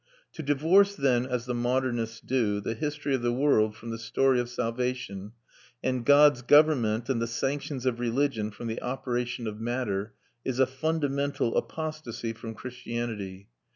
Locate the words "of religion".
7.85-8.49